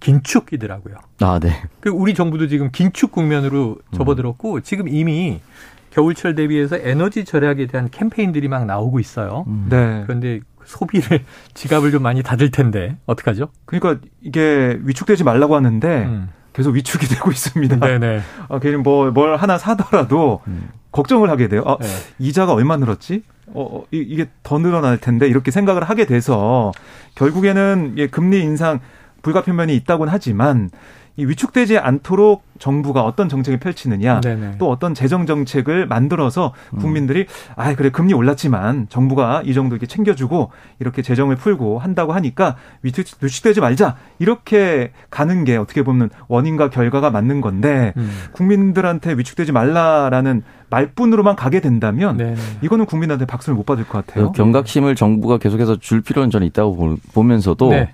[0.00, 0.96] 긴축이더라고요.
[1.20, 1.62] 아, 네.
[1.80, 3.96] 그 우리 정부도 지금 긴축 국면으로 음.
[3.96, 4.62] 접어들었고 음.
[4.62, 5.40] 지금 이미
[5.90, 9.44] 겨울철 대비해서 에너지 절약에 대한 캠페인들이 막 나오고 있어요.
[9.46, 9.68] 음.
[9.70, 10.02] 네.
[10.04, 13.48] 그런데 소비를 지갑을 좀 많이 닫을 텐데 어떡하죠?
[13.64, 16.28] 그러니까 이게 위축되지 말라고 하는데 음.
[16.56, 17.76] 계속 위축이 되고 있습니다.
[17.76, 18.20] 네네.
[18.48, 20.70] 어, 괜히 뭐, 뭘 하나 사더라도 음.
[20.90, 21.62] 걱정을 하게 돼요.
[21.66, 21.86] 아, 네.
[22.18, 23.24] 이자가 얼마 늘었지?
[23.48, 26.72] 어, 어 이, 게더 늘어날 텐데 이렇게 생각을 하게 돼서
[27.14, 28.80] 결국에는 예, 금리 인상
[29.20, 30.70] 불가피면이 있다곤 하지만
[31.16, 34.56] 이 위축되지 않도록 정부가 어떤 정책을 펼치느냐 네네.
[34.58, 36.78] 또 어떤 재정 정책을 만들어서 음.
[36.78, 42.56] 국민들이 아 그래 금리 올랐지만 정부가 이 정도 이렇게 챙겨주고 이렇게 재정을 풀고 한다고 하니까
[42.82, 48.10] 위축, 위축 되지 말자 이렇게 가는 게 어떻게 보면 원인과 결과가 맞는 건데 음.
[48.32, 52.36] 국민들한테 위축되지 말라라는 말뿐으로만 가게 된다면 네네.
[52.62, 54.32] 이거는 국민한테 박수를 못 받을 것 같아요.
[54.32, 57.70] 경각심을 정부가 계속해서 줄 필요는 저는 있다고 보면서도.
[57.70, 57.92] 네.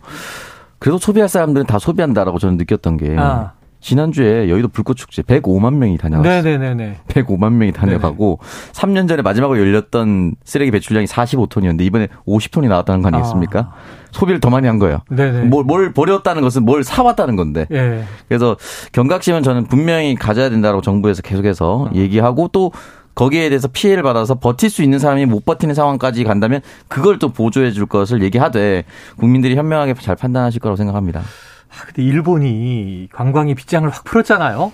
[0.82, 3.52] 그래도 소비할 사람들은 다 소비한다라고 저는 느꼈던 게 아.
[3.78, 6.42] 지난주에 여의도 불꽃축제 105만 명이 다녀갔어요.
[6.42, 6.98] 네네네.
[7.06, 8.72] 105만 명이 다녀가고 네네.
[8.72, 13.60] 3년 전에 마지막으로 열렸던 쓰레기 배출량이 45톤이었는데 이번에 50톤이 나왔다는 거 아니겠습니까?
[13.60, 13.74] 아.
[14.10, 14.98] 소비를 더 많이 한 거예요.
[15.08, 15.42] 네네.
[15.44, 17.66] 뭘, 뭘 버렸다는 것은 뭘 사왔다는 건데.
[17.70, 18.02] 예.
[18.26, 18.56] 그래서
[18.90, 21.94] 경각심은 저는 분명히 가져야 된다고 정부에서 계속해서 아.
[21.94, 22.72] 얘기하고 또
[23.14, 27.70] 거기에 대해서 피해를 받아서 버틸 수 있는 사람이 못 버티는 상황까지 간다면 그걸 또 보조해
[27.72, 28.84] 줄 것을 얘기하되
[29.16, 31.20] 국민들이 현명하게 잘 판단하실 거라고 생각합니다.
[31.20, 34.72] 아, 근데 일본이 관광이 빗장을 확 풀었잖아요.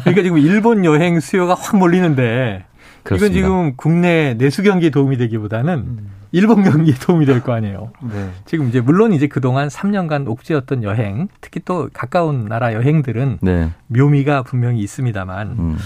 [0.00, 2.64] 그러니까 지금 일본 여행 수요가 확 몰리는데
[3.04, 3.38] 그렇습니다.
[3.38, 6.10] 이건 지금 국내 내수 경기에 도움이 되기보다는 음.
[6.32, 7.90] 일본 경기에 도움이 될 거 아니에요.
[8.02, 8.30] 네.
[8.44, 13.70] 지금 이제 물론 이제 그동안 3년간 옥죄였던 여행, 특히 또 가까운 나라 여행들은 네.
[13.86, 15.78] 묘미가 분명히 있습니다만 음.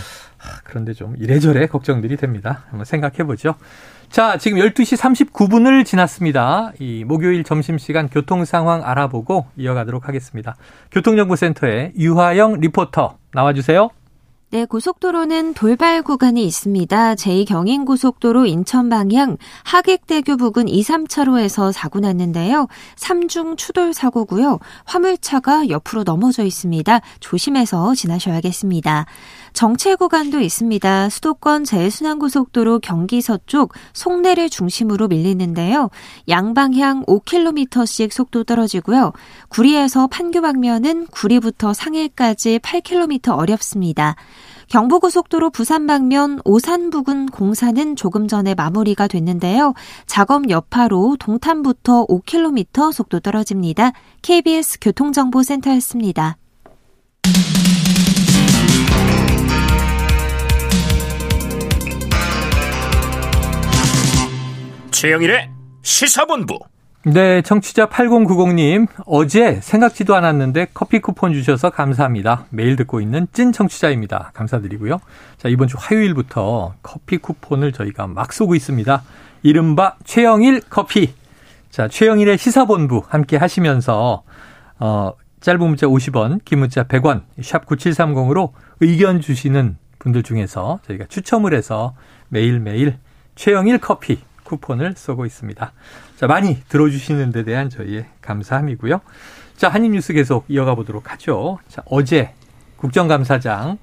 [0.64, 2.64] 그런데 좀 이래저래 걱정들이 됩니다.
[2.68, 3.54] 한번 생각해 보죠.
[4.08, 6.72] 자, 지금 12시 39분을 지났습니다.
[6.78, 10.56] 이 목요일 점심시간 교통 상황 알아보고 이어가도록 하겠습니다.
[10.90, 13.90] 교통정보센터의 유하영 리포터 나와주세요.
[14.52, 17.14] 네, 고속도로는 돌발 구간이 있습니다.
[17.14, 22.66] 제2경인고속도로 인천 방향 하객대교 부근 2, 3차로에서 사고 났는데요.
[22.96, 24.58] 3중 추돌 사고고요.
[24.84, 27.00] 화물차가 옆으로 넘어져 있습니다.
[27.20, 29.06] 조심해서 지나셔야겠습니다.
[29.52, 31.08] 정체 구간도 있습니다.
[31.08, 35.90] 수도권 제순환고속도로 경기 서쪽 송내를 중심으로 밀리는데요.
[36.28, 39.12] 양방향 5km씩 속도 떨어지고요.
[39.48, 44.16] 구리에서 판교 방면은 구리부터 상해까지 8km 어렵습니다.
[44.68, 49.74] 경부고속도로 부산 방면 오산 부근 공사는 조금 전에 마무리가 됐는데요.
[50.06, 53.92] 작업 여파로 동탄부터 5km 속도 떨어집니다.
[54.22, 56.38] KBS 교통정보센터였습니다.
[65.02, 65.50] 최영일의
[65.82, 66.60] 시사본부.
[67.06, 72.46] 네, 청취자 8090님, 어제 생각지도 않았는데 커피 쿠폰 주셔서 감사합니다.
[72.50, 74.30] 매일 듣고 있는 찐 청취자입니다.
[74.32, 75.00] 감사드리고요.
[75.38, 79.02] 자, 이번 주 화요일부터 커피 쿠폰을 저희가 막 쏘고 있습니다.
[79.42, 81.12] 이른바 최영일 커피.
[81.70, 84.22] 자, 최영일의 시사본부 함께 하시면서,
[84.78, 91.54] 어, 짧은 문자 50원, 긴 문자 100원, 샵 9730으로 의견 주시는 분들 중에서 저희가 추첨을
[91.54, 91.92] 해서
[92.28, 92.98] 매일매일
[93.34, 94.20] 최영일 커피
[94.52, 95.72] 쿠폰을 쏘고 있습니다.
[96.16, 99.00] 자, 많이 들어주시는 데 대한 저희의 감사함이고요.
[99.56, 101.58] 자, 한입뉴스 계속 이어가 보도록 하죠.
[101.68, 102.34] 자, 어제
[102.76, 103.78] 국정감사장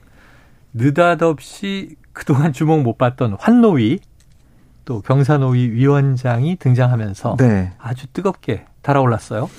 [0.73, 3.99] 느닷없이 그동안 주목 못 받던 환노위
[4.85, 7.73] 또 경사노위 위원장이 등장하면서 네.
[7.79, 9.49] 아주 뜨겁게 달아올랐어요.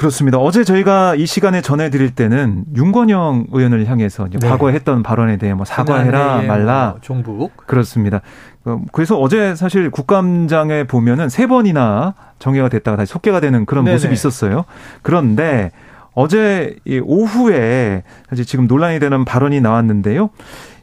[0.00, 0.38] 그렇습니다.
[0.38, 4.48] 어제 저희가 이 시간에 전해드릴 때는 윤건영 의원을 향해서 네.
[4.48, 6.92] 과거에 했던 발언에 대해 뭐 사과해라 말라.
[6.92, 7.54] 뭐 종북.
[7.66, 8.22] 그렇습니다.
[8.64, 13.96] 어, 그래서 어제 사실 국감장에 보면은 세 번이나 정회가 됐다가 다시 속개가 되는 그런 네네.
[13.96, 14.64] 모습이 있었어요.
[15.02, 15.70] 그런데
[16.14, 20.30] 어제 오후에 사실 지금 논란이 되는 발언이 나왔는데요.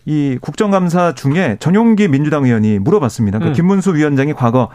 [0.06, 3.40] 이 국정감사 중에 전용기 민주당 의원이 물어봤습니다.
[3.40, 3.54] 그 음.
[3.54, 4.70] 김문수 위원장이 과거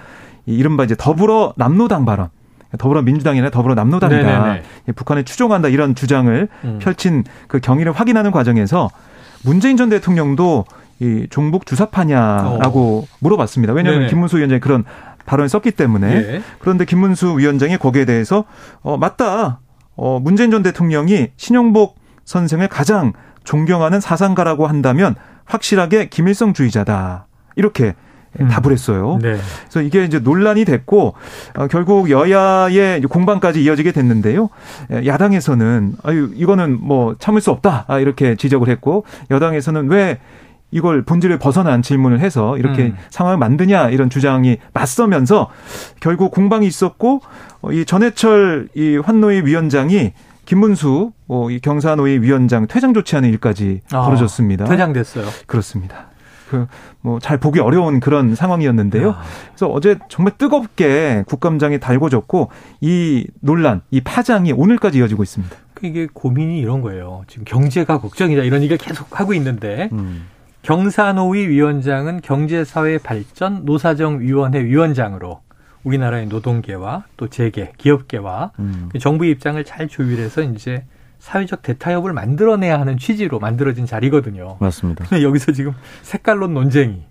[0.46, 2.31] 이른바 이제 더불어 남노당 발언.
[2.78, 4.22] 더불어민주당이나 더불어남노당이다.
[4.22, 4.62] 네네네.
[4.94, 6.78] 북한을 추종한다 이런 주장을 음.
[6.80, 8.90] 펼친 그 경위를 확인하는 과정에서
[9.42, 10.64] 문재인 전 대통령도
[11.00, 13.16] 이 종북 주사파냐라고 어.
[13.20, 13.72] 물어봤습니다.
[13.72, 14.11] 왜냐하면 네네.
[14.11, 14.85] 김문수 위원장이 그런
[15.26, 16.42] 발언을 썼기 때문에 네.
[16.58, 18.44] 그런데 김문수 위원장이 거기에 대해서
[18.82, 19.61] 어 맞다.
[19.96, 23.12] 어 문재인 전 대통령이 신영복 선생을 가장
[23.44, 27.26] 존경하는 사상가라고 한다면 확실하게 김일성주의자다.
[27.56, 27.94] 이렇게
[28.40, 28.48] 음.
[28.48, 29.18] 답을 했어요.
[29.20, 29.36] 네.
[29.62, 31.14] 그래서 이게 이제 논란이 됐고
[31.56, 34.48] 어, 결국 여야의 공방까지 이어지게 됐는데요.
[35.04, 40.18] 야당에서는 아유 이거는 뭐 참을 수 없다 아, 이렇게 지적을 했고 여당에서는 왜
[40.70, 42.96] 이걸 본질을 벗어난 질문을 해서 이렇게 음.
[43.10, 45.50] 상황을 만드냐 이런 주장이 맞서면서
[46.00, 47.20] 결국 공방이 있었고
[47.60, 50.12] 어, 이 전해철 이 환노위 위원장이
[50.46, 54.64] 김문수 어, 이 경사노위 위원장 퇴장 조치하는 일까지 아, 벌어졌습니다.
[54.64, 55.26] 퇴장됐어요.
[55.46, 56.12] 그렇습니다.
[56.52, 56.66] 그
[57.02, 59.08] 뭐 잘 보기 어려운 그런 상황이었는데요.
[59.08, 59.22] 야.
[59.48, 65.56] 그래서 어제 정말 뜨겁게 국감장이 달궈졌고 이 논란, 이 파장이 오늘까지 이어지고 있습니다.
[65.74, 67.22] 그 이게 고민이 이런 거예요.
[67.26, 70.26] 지금 경제가 걱정이다 이런 얘기를 계속 하고 있는데 음.
[70.62, 75.40] 경사노위 위원장은 경제사회 발전 노사정위원회 위원장으로
[75.84, 78.88] 우리나라의 노동계와 또 재계, 기업계와 음.
[78.92, 80.84] 그 정부 입장을 잘 조율해서 이제
[81.26, 84.56] 사회적 대타협을 만들어내야 하는 취지로 만들어진 자리거든요.
[84.58, 85.04] 맞습니다.
[85.04, 87.04] 근데 여기서 지금 색깔론 논쟁이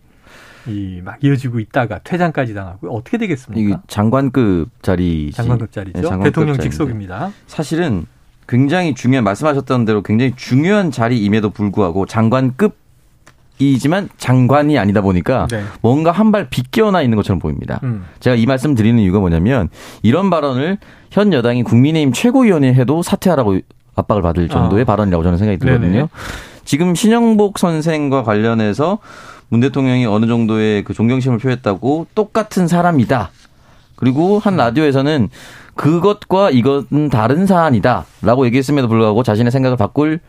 [0.67, 3.61] 이 막 이어지고 있다가 퇴장까지 당하고 어떻게 되겠습니까?
[3.61, 5.97] 이게 장관급 자리 장관급 자리죠.
[5.97, 6.69] 네, 장관급 대통령 자리인데.
[6.69, 7.31] 직속입니다.
[7.47, 8.05] 사실은
[8.49, 12.75] 굉장히 중요한 말씀하셨던 대로 굉장히 중요한 자리임에도 불구하고 장관급
[13.59, 15.63] 이지만 장관이 아니다 보니까 네.
[15.81, 17.79] 뭔가 한발 비껴나 있는 것처럼 보입니다.
[17.83, 18.03] 음.
[18.19, 19.69] 제가 이 말씀 드리는 이유가 뭐냐면
[20.03, 20.79] 이런 발언을
[21.11, 23.59] 현 여당이 국민의힘 최고위원회 해도 사퇴하라고
[24.01, 24.85] 압박을 받을 정도의 아.
[24.85, 25.91] 발언이라고 저는 생각이 들거든요.
[25.91, 26.07] 네네.
[26.65, 28.99] 지금 신영복 선생과 관련해서
[29.49, 33.31] 문 대통령이 어느 정도의 그 존경심을 표했다고 똑같은 사람이다.
[33.95, 35.29] 그리고 한 라디오에서는
[35.75, 40.19] 그것과 이것은 다른 사안이다라고 얘기했음에도 불구하고 자신의 생각을 바꿀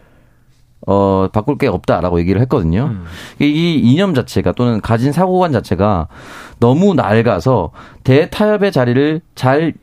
[0.87, 2.91] 어 바꿀 게 없다라고 얘기를 했거든요.
[2.91, 3.05] 음.
[3.39, 6.09] 이 이념 자체가 또는 가진 사고관 자체가
[6.59, 7.71] 너무 낡아서
[8.03, 9.75] 대타협의 자리를 잘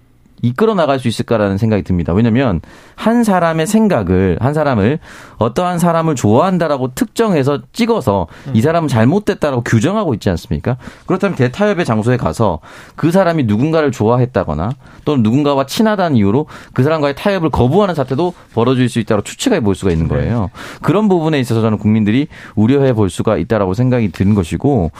[0.41, 2.13] 이끌어 나갈 수 있을까라는 생각이 듭니다.
[2.13, 2.61] 왜냐면
[2.95, 4.99] 한 사람의 생각을 한 사람을
[5.37, 8.55] 어떠한 사람을 좋아한다라고 특정해서 찍어서 음.
[8.55, 10.77] 이 사람은 잘못됐다라고 규정하고 있지 않습니까?
[11.05, 12.59] 그렇다면 대타협의 장소에 가서
[12.95, 14.71] 그 사람이 누군가를 좋아했다거나
[15.05, 19.91] 또는 누군가와 친하다는 이유로 그 사람과의 타협을 거부하는 사태도 벌어질 수 있다고 추측해 볼 수가
[19.91, 20.15] 있는 네.
[20.15, 20.41] 거예요.
[20.41, 20.79] 네.
[20.81, 24.91] 그런 부분에 있어서 저는 국민들이 우려해 볼 수가 있다라고 생각이 드는 것이고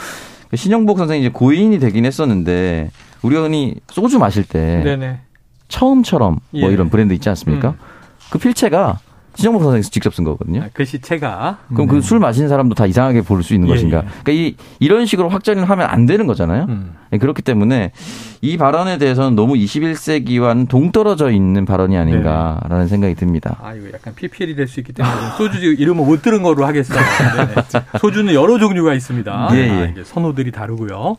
[0.54, 2.90] 신영복 선생이 이제 고인이 되긴 했었는데
[3.22, 5.20] 우리 의원이 소주 마실 때 네네.
[5.70, 6.72] 처음처럼 뭐 예.
[6.74, 7.70] 이런 브랜드 있지 않습니까?
[7.70, 7.74] 음.
[8.30, 8.98] 그 필체가
[9.36, 10.62] 신정복 선생님이 직접 쓴 거거든요.
[10.64, 11.58] 아, 글씨체가.
[11.72, 12.00] 그럼 그 네.
[12.00, 13.98] 그술 마시는 사람도 다 이상하게 볼 수 있는 예, 것인가?
[13.98, 14.02] 예.
[14.24, 16.66] 그러니까 이 이런 식으로 확전을 하면 안 되는 거잖아요.
[16.68, 16.94] 음.
[17.12, 17.92] 예, 그렇기 때문에
[18.42, 22.86] 이 발언에 대해서는 너무 21세기와는 동떨어져 있는 발언이 아닌가라는 네.
[22.88, 23.56] 생각이 듭니다.
[23.62, 27.04] 아 이거 약간 PPL이 될 수 있기 때문에 소주 이름은 못 들은 거로 하겠습니다.
[28.00, 29.48] 소주는 여러 종류가 있습니다.
[29.52, 29.94] 예, 예.
[30.00, 31.16] 아, 선호들이 다르고요.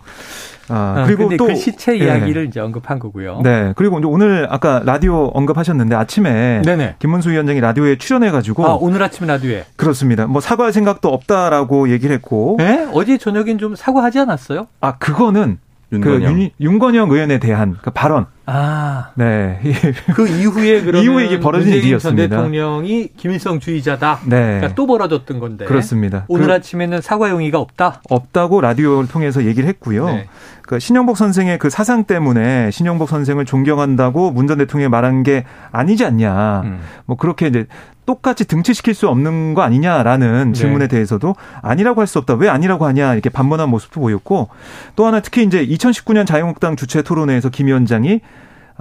[0.72, 2.06] 아, 어, 그리고 또그 시체 예.
[2.06, 2.48] 이야기를 네.
[2.48, 3.42] 이제 언급한 거고요.
[3.44, 3.74] 네.
[3.76, 6.96] 그리고 이제 오늘 아까 라디오 언급하셨는데 아침에 네네.
[7.00, 10.28] 김문수 위원장이 라디오에 출연해 가지고 아, 오늘 아침 라디오에 그렇습니다.
[10.28, 12.88] 뭐 사과할 생각도 없다라고 얘기를 했고 네?
[12.94, 14.68] 어제 저녁엔 좀 사과하지 않았어요?
[14.80, 15.60] 아, 그거는
[15.92, 16.20] 윤건영.
[16.20, 19.60] 그 윤, 윤건영 의원에 대한 그 발언 아, 네.
[20.16, 22.00] 그 이후에 그러면 이후에 이게 벌어진 일이었습니다.
[22.00, 24.20] 전 대통령이 김일성 주의자다.
[24.26, 24.30] 네.
[24.58, 25.66] 그러니까 또 벌어졌던 건데.
[25.66, 26.26] 그렇습니다.
[26.28, 28.02] 오늘 그- 아침에는 사과 용의가 없다.
[28.10, 30.06] 없다고 라디오를 통해서 얘기를 했고요.
[30.08, 30.28] 네.
[30.64, 36.04] 그 신영복 선생의 그 사상 때문에 신영복 선생을 존경한다고 문 전 대통령이 말한 게 아니지
[36.06, 36.62] 않냐.
[36.66, 36.80] 음.
[37.06, 37.68] 뭐 그렇게 이제
[38.06, 40.54] 똑같이 등치시킬 수 없는 거 아니냐라는 네.
[40.54, 42.34] 질문에 대해서도 아니라고 할 수 없다.
[42.34, 44.50] 왜 아니라고 하냐 이렇게 반문한 모습도 보였고
[44.98, 48.20] 또 하나 특히 이제 2019년 자유한국당 주최 토론회에서 김 위원장이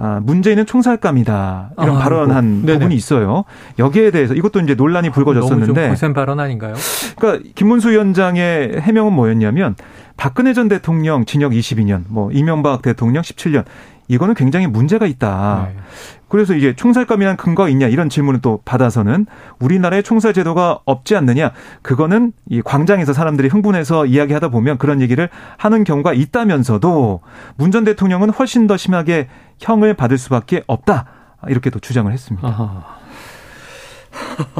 [0.03, 1.73] 아, 문재인은 총살감이다.
[1.77, 2.79] 이런 아, 발언한 네네.
[2.79, 3.43] 부분이 있어요.
[3.77, 6.73] 여기에 대해서 이것도 이제 논란이 너무 좀 불거졌었는데 발언 아닌가요?
[7.17, 9.75] 그러니까 김문수 위원장의 해명은 뭐였냐면
[10.17, 13.63] 박근혜 전 대통령 징역 22년, 뭐 이명박 대통령 17년.
[14.11, 15.69] 이거는 굉장히 문제가 있다.
[15.73, 15.79] 네.
[16.27, 19.25] 그래서 이게 총살감이란 근거가 있냐 이런 질문을 또 받아서는
[19.59, 25.83] 우리나라에 총살 제도가 없지 않느냐 그거는 이 광장에서 사람들이 흥분해서 이야기하다 보면 그런 얘기를 하는
[25.83, 27.21] 경우가 있다면서도
[27.55, 31.05] 문 전 대통령은 훨씬 더 심하게 형을 받을 수밖에 없다
[31.47, 32.45] 이렇게 또 주장을 했습니다.
[32.47, 32.99] 아하.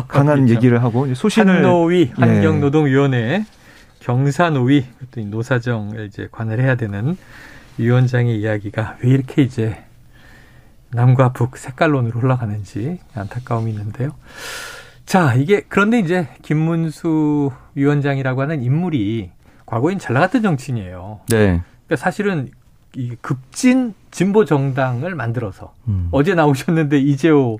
[0.07, 0.47] 강한.
[0.49, 2.21] 얘기를 하고 소신을 한노위 예.
[2.21, 3.43] 환경노동위원회
[3.99, 7.17] 경사노위 또이 노사정을 이제 관할 해야 되는
[7.81, 9.83] 위원장의 이야기가 왜 이렇게 이제
[10.91, 14.11] 남과 북 색깔론으로 올라가는지 안타까움이 있는데요.
[15.05, 19.31] 자, 이게 그런데 이제 김문수 위원장이라고 하는 인물이
[19.65, 21.21] 과거엔 잘 나갔던 정치인이에요.
[21.29, 21.61] 네.
[21.87, 22.49] 그러니까 사실은
[22.95, 26.09] 이 급진 진보 정당을 만들어서 음.
[26.11, 27.57] 어제 나오셨는데 이재호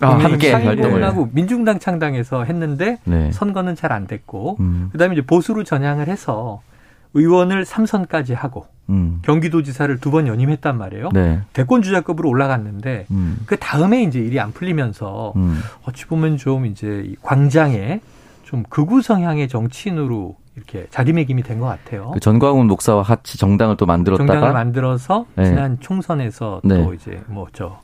[0.00, 0.52] 아, 함께.
[0.52, 3.32] 활동하고 민중당 창당에서 했는데 네.
[3.32, 4.88] 선거는 잘 안 됐고 음.
[4.92, 6.62] 그다음에 이제 보수로 전향을 해서
[7.14, 9.18] 의원을 3선까지 하고 음.
[9.22, 11.10] 경기도지사를 두 번 연임했단 말이에요.
[11.12, 11.40] 네.
[11.52, 13.38] 대권 주자급으로 올라갔는데 음.
[13.46, 15.60] 그 다음에 이제 일이 안 풀리면서 음.
[15.84, 18.00] 어찌 보면 좀 이제 이 광장에
[18.44, 22.10] 좀 극우 성향의 정치인으로 이렇게 자리매김이 된 것 같아요.
[22.14, 25.44] 그 전광훈 목사와 같이 정당을 또 만들었다가 정당을 만들어서 네.
[25.44, 26.82] 지난 총선에서 네.
[26.82, 27.80] 또 이제 뭐 저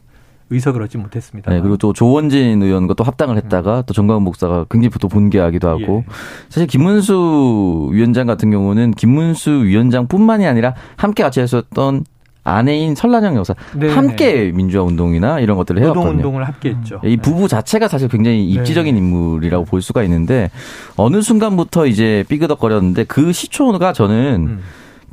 [0.51, 1.51] 의석을 얻지 못했습니다.
[1.51, 6.05] 네, 그리고 또 조원진 의원과 또 합당을 했다가 또 정광훈 목사가 굉장히 또 본계하기도 하고
[6.07, 6.13] 예.
[6.49, 12.05] 사실 김문수 위원장 같은 경우는 김문수 위원장뿐만이 아니라 함께 같이 했었던
[12.45, 13.89] 아내인 설란영 여사 네.
[13.89, 16.13] 함께 민주화 운동이나 이런 것들을 해왔거든요.
[16.13, 17.01] 노동운동을 함께했죠.
[17.05, 18.99] 이 부부 자체가 사실 굉장히 입지적인 네.
[18.99, 20.51] 인물이라고 볼 수가 있는데
[20.97, 24.61] 어느 순간부터 이제 삐그덕거렸는데 그 시초가 저는 음.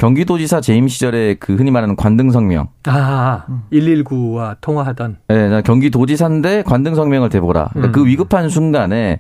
[0.02, 2.70] 경기도지사 재임 시절에 그 흔히 말하는 관등성명.
[2.86, 7.70] 아, 119와 통화하던 네, 나 경기도지사인데 관등성명을 대보라.
[7.74, 7.92] 그러니까 음.
[7.92, 9.20] 그 위급한 순간에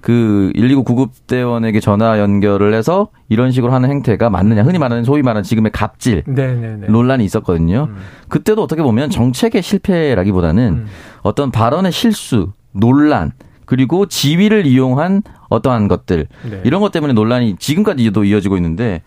[0.00, 4.62] 그 119 구급대원에게 전화 연결을 해서 이런 식으로 하는 행태가 맞느냐.
[4.62, 6.22] 흔히 말하는 소위 말하는 지금의 갑질.
[6.28, 6.86] 네네네.
[6.90, 7.88] 논란이 있었거든요.
[7.90, 7.96] 음.
[8.28, 10.86] 그때도 어떻게 보면 정책의 실패라기보다는 음.
[11.22, 13.32] 어떤 발언의 실수, 논란,
[13.64, 16.60] 그리고 지위를 이용한 어떠한 것들 네.
[16.64, 19.02] 이런 것 때문에 논란이 지금까지도 이어지고 있는데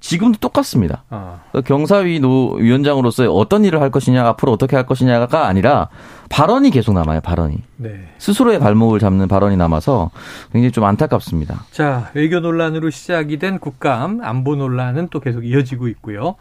[0.00, 1.04] 지금도 똑같습니다.
[1.10, 5.88] 아, 그 경사위 노 위원장으로서 어떤 일을 할 것이냐, 앞으로 어떻게 할 것이냐가 아니라
[6.30, 7.20] 발언이 계속 남아요.
[7.20, 8.08] 발언이 네.
[8.18, 10.10] 스스로의 발목을 잡는 발언이 남아서
[10.52, 11.66] 굉장히 좀 안타깝습니다.
[11.70, 16.36] 자, 외교 논란으로 시작이 된 국감 안보 논란은 또 계속 이어지고 있고요.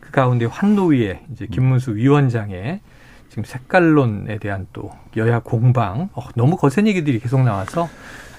[0.00, 2.80] 그 가운데 환노위의 이제 김문수 위원장의
[3.28, 7.88] 지금 색깔론에 대한 또 여야 공방, 어, 너무 거센 얘기들이 계속 나와서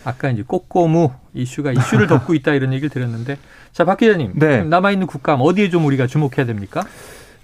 [0.06, 3.38] 아까 이제 꼬꼬무 이슈가 이슈를 덮고 있다 이런 얘기를 드렸는데,
[3.72, 4.64] 자, 박 기자님, 네.
[4.64, 6.84] 남아 있는 국감 어디에 좀 우리가 주목해야 됩니까?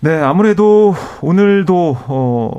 [0.01, 2.51] 네, 아무래도 오늘도 어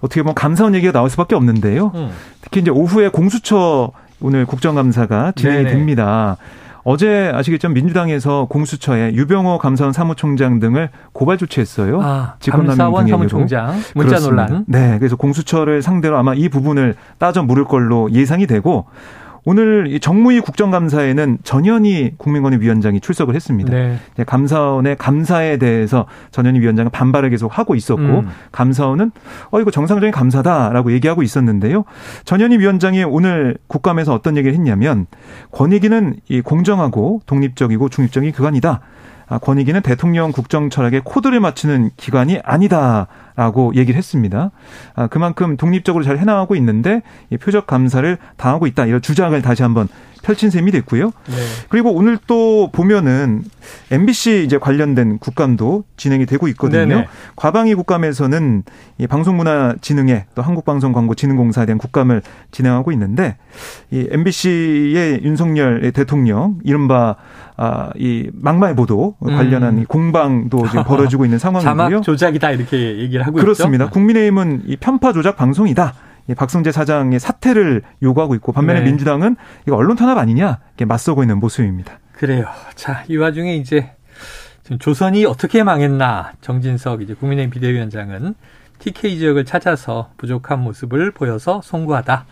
[0.00, 1.92] 어떻게 보면 감사원 얘기가 나올 수밖에 없는데요.
[1.94, 2.10] 음.
[2.40, 5.70] 특히 이제 오후에 공수처 오늘 국정감사가 진행이 네네.
[5.70, 6.38] 됩니다.
[6.84, 12.00] 어제 아시겠지만 민주당에서 공수처에 유병호 감사원 사무총장 등을 고발 조치했어요.
[12.00, 14.46] 아, 직권남용 감사원 사무총장 문자 그렇습니다.
[14.46, 14.64] 논란.
[14.66, 18.86] 네, 그래서 공수처를 상대로 아마 이 부분을 따져 물을 걸로 예상이 되고
[19.44, 23.70] 오늘 이 정무위 국정감사에는 전현희 국민권익위원장이 출석을 했습니다.
[23.70, 23.98] 네.
[24.26, 28.28] 감사원의 감사에 대해서 전현희 위원장은 반발을 계속 하고 있었고 음.
[28.52, 29.10] 감사원은
[29.50, 31.84] 어 이거 정상적인 감사다라고 얘기하고 있었는데요.
[32.24, 35.06] 전현희 위원장이 오늘 국감에서 어떤 얘기를 했냐면
[35.52, 38.80] 권익위는 이 공정하고 독립적이고 중립적인 기관이다.
[39.28, 44.50] 아, 권익위는 대통령 국정 철학에 코드를 맞추는 기관이 아니다라고 얘기를 했습니다.
[44.94, 49.88] 아, 그만큼 독립적으로 잘 해나가고 있는데 이 표적 감사를 당하고 있다 이런 주장을 다시 한번
[50.28, 51.06] 펼친 셈이 됐고요.
[51.06, 51.34] 네.
[51.70, 53.44] 그리고 오늘 또 보면은
[53.90, 56.84] MBC 이제 관련된 국감도 진행이 되고 있거든요.
[56.86, 57.08] 네네.
[57.34, 58.62] 과방위 국감에서는
[58.98, 63.38] 이 방송문화진흥회 또 한국방송광고진흥공사에 대한 국감을 진행하고 있는데
[63.90, 67.16] 이 MBC의 윤석열 대통령 이른바
[67.56, 69.82] 아, 이 막말 보도 관련한 음.
[69.82, 71.74] 이 공방도 지금 벌어지고 있는 상황이고요.
[71.74, 73.84] 자막 조작이다 이렇게 얘기를 하고 그렇습니다.
[73.86, 73.92] 있죠.
[73.94, 75.94] 국민의힘은 이 편파 조작 방송이다.
[76.28, 78.86] 이 박성재 사장의 사퇴를 요구하고 있고 반면에 네.
[78.86, 79.36] 민주당은
[79.66, 81.98] 이거 언론 탄압 아니냐 이렇게 맞서고 있는 모습입니다.
[82.12, 82.46] 그래요.
[82.74, 83.90] 자, 이 와중에 이제
[84.62, 88.34] 지금 조선이 어떻게 망했나 정진석 이제 국민의힘 비대위원장은
[88.78, 92.26] TK 지역을 찾아서 부족한 모습을 보여서 송구하다.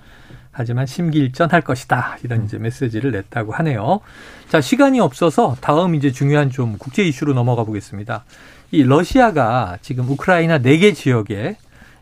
[0.53, 2.17] 하지만 심기일전할 것이다.
[2.23, 4.01] 이런 이제 메시지를 냈다고 하네요.
[4.49, 8.25] 자, 시간이 없어서 다음 이제 중요한 좀 국제 이슈로 넘어가 보겠습니다.
[8.71, 11.57] 이 러시아가 지금 우크라이나 네 개 지역에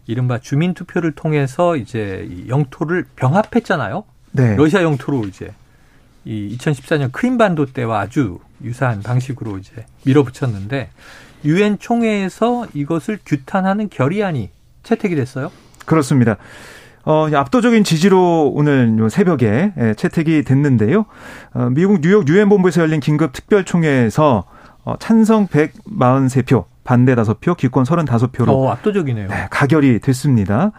[0.07, 4.05] 이른바 주민 투표를 통해서 이제 영토를 병합했잖아요.
[4.33, 4.57] 네.
[4.57, 5.53] 러시아 영토로 이제
[6.25, 10.91] 이 2014년 크림반도 때와 아주 유사한 방식으로 이제 밀어붙였는데
[11.45, 14.51] 유엔 총회에서 이것을 규탄하는 결의안이
[14.83, 15.51] 채택이 됐어요.
[15.85, 16.37] 그렇습니다.
[17.05, 21.05] 어, 압도적인 지지로 오늘 새벽에 예, 채택이 됐는데요.
[21.53, 24.45] 어, 미국 뉴욕 유엔 본부에서 열린 긴급 특별 총회에서
[24.85, 29.29] 어, 찬성 143표, 반대 5표, 기권 35표로 어, 압도적이네요.
[29.29, 30.73] 네, 가결이 됐습니다.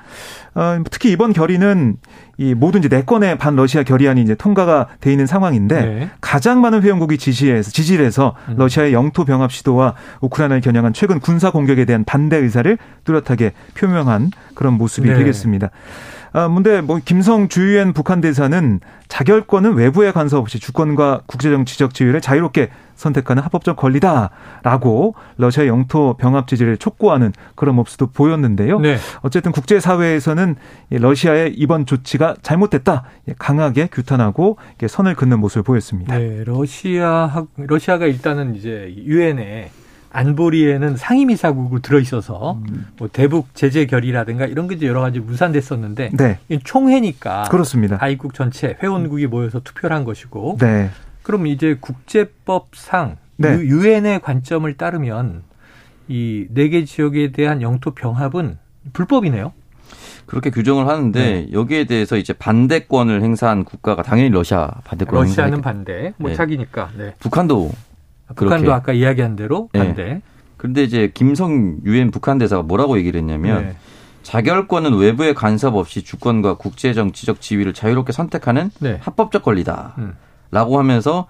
[0.54, 1.98] 어, 특히 이번 결의는
[2.38, 6.10] 이 모든 이제 네 건의 반러시아 결의안이 이제 통과가 돼 있는 상황인데 네.
[6.22, 8.56] 가장 많은 회원국이 지지해서 지지를 해서 음.
[8.58, 14.74] 러시아의 영토 병합 시도와 우크라이나를 겨냥한 최근 군사 공격에 대한 반대 의사를 뚜렷하게 표명한 그런
[14.74, 15.16] 모습이 네.
[15.16, 15.72] 되겠습니다.
[16.36, 22.72] 아, 근데 뭐 김성 주유엔 북한 대사는 자결권은 외부의 간섭 없이 주권과 국제정치적 지위를 자유롭게
[22.96, 28.82] 선택하는 합법적 권리다라고 러시아 영토 병합 지지를 촉구하는 그런 모습도 보였는데요.
[28.82, 28.98] 네.
[29.22, 30.58] 어쨌든 국제사회에서는
[30.90, 33.04] 러시아의 이번 조치가 잘못됐다
[33.40, 36.18] 강하게 규탄하고 선을 긋는 모습을 보였습니다.
[36.18, 39.72] 네, 러시아 러시아가 일단은 이제 유엔에
[40.16, 42.88] 안보리에는 상임이사국으로 들어 있어서 음.
[42.98, 46.40] 뭐 대북 제재 결의라든가 이런 게 여러 가지 무산됐었는데 네.
[46.64, 47.98] 총회니까 그렇습니다.
[47.98, 50.90] 가입국 전체 회원국이 모여서 투표를 한 것이고 네.
[51.24, 53.50] 그럼 이제 국제법상 네.
[53.60, 55.44] 유엔의 관점을 따르면
[56.08, 58.58] 이 네 개 지역에 대한 영토 병합은
[58.94, 59.52] 불법이네요.
[60.28, 61.48] 그렇게 규정을 하는데 네.
[61.52, 66.36] 여기에 대해서 이제 반대권을 행사한 국가가 당연히 러시아 반대권 러시아는 반대, 뭐 네.
[66.36, 66.90] 자기니까.
[66.98, 67.14] 네.
[67.20, 67.72] 북한도
[68.30, 68.72] 북한도 그렇게.
[68.72, 69.80] 아까 이야기한 대로 네.
[69.80, 70.04] 반대.
[70.04, 70.22] 네.
[70.58, 73.76] 그런데 이제 김성 유엔 북한 대사가 뭐라고 얘기를 했냐면 네.
[74.24, 78.98] 자결권은 외부의 간섭 없이 주권과 국제 정치적 지위를 자유롭게 선택하는 네.
[79.02, 80.80] 합법적 권리다라고 음.
[80.80, 81.28] 하면서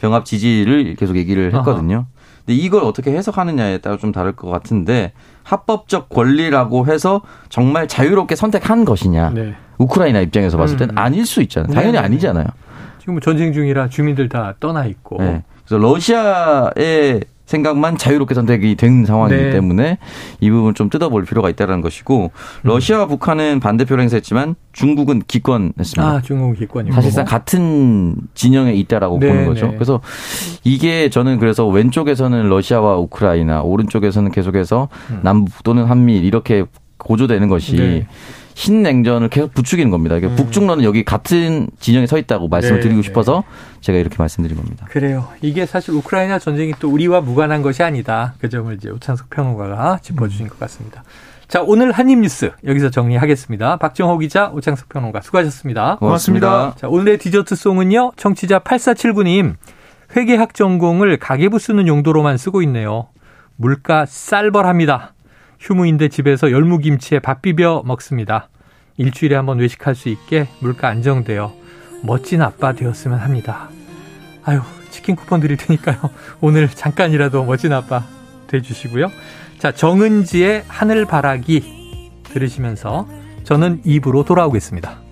[0.00, 1.96] 병합 지지를 계속 얘기를 했거든요.
[1.96, 2.06] 아하.
[2.46, 8.86] 근데 이걸 어떻게 해석하느냐에 따라 좀 다를 것 같은데 합법적 권리라고 해서 정말 자유롭게 선택한
[8.86, 9.30] 것이냐?
[9.30, 9.54] 네.
[9.76, 10.98] 우크라이나 입장에서 봤을 때는 음.
[10.98, 11.72] 아닐 수 있잖아요.
[11.74, 12.04] 당연히 네, 네, 네.
[12.06, 12.46] 아니잖아요.
[13.00, 15.18] 지금 뭐 전쟁 중이라 주민들 다 떠나 있고.
[15.18, 15.42] 네.
[15.68, 19.50] 그래서 러시아의 생각만 자유롭게 선택이 된 상황이기 네.
[19.50, 19.98] 때문에
[20.40, 22.30] 이 부분 좀 뜯어볼 필요가 있다는 것이고
[22.62, 23.08] 러시아와 음.
[23.08, 26.02] 북한은 반대표를 행사했지만 중국은 기권했습니다.
[26.02, 29.68] 아, 중국은 기권이고 사실상 같은 진영에 있다라고 네, 보는 거죠.
[29.68, 29.74] 네.
[29.74, 30.00] 그래서
[30.62, 35.20] 이게 저는 그래서 왼쪽에서는 러시아와 우크라이나, 오른쪽에서는 계속해서 음.
[35.22, 36.66] 남북 또는 한미일 이렇게
[36.98, 38.04] 고조되는 것이
[38.58, 38.64] 네.
[38.64, 40.16] 신냉전을 계속 부추기는 겁니다.
[40.16, 40.44] 그러니까 음.
[40.44, 43.06] 북중러는 여기 같은 진영에 서 있다고 말씀을 네, 드리고 네.
[43.06, 43.44] 싶어서
[43.80, 44.86] 제가 이렇게 말씀드린 겁니다.
[44.90, 45.28] 그래요.
[45.40, 48.34] 이게 사실 우크라이나 전쟁이 또 우리와 무관한 것이 아니다.
[48.40, 50.48] 그 점을 이제 오창석 평론가가 짚어주신 음.
[50.48, 51.04] 것 같습니다.
[51.46, 53.76] 자, 오늘 한입 뉴스 여기서 정리하겠습니다.
[53.76, 55.96] 박정호 기자, 오창석 평론가 수고하셨습니다.
[55.96, 56.48] 고맙습니다.
[56.48, 56.80] 고맙습니다.
[56.80, 58.12] 자, 오늘의 디저트 송은요.
[58.16, 59.54] 청취자 8479님.
[60.16, 63.08] 회계학 전공을 가계부 쓰는 용도로만 쓰고 있네요.
[63.56, 65.14] 물가 쌀벌합니다.
[65.58, 68.48] 휴무인데 집에서 열무김치에 밥 비벼 먹습니다.
[68.96, 71.52] 일주일에 한번 외식할 수 있게 물가 안정되어
[72.02, 73.68] 멋진 아빠 되었으면 합니다.
[74.44, 75.98] 아유, 치킨 쿠폰 드릴 테니까요.
[76.40, 78.04] 오늘 잠깐이라도 멋진 아빠
[78.48, 79.10] 돼주시고요.
[79.58, 83.08] 자, 정은지의 하늘바라기 들으시면서
[83.44, 85.07] 저는 입으로 돌아오겠습니다.